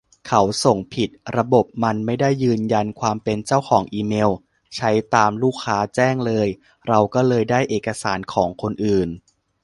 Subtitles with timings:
[0.27, 4.29] เขาส่งผิด ระบบมันไม่ได้ยืนยันความเป็นเจ้าของอีเมล
[4.75, 6.47] ใช้ตามลูกค้าแจ้งเลย
[6.87, 9.09] เราก็เลยได้เอกสารของคนอื่น